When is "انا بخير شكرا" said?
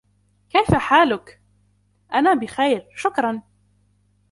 2.13-3.41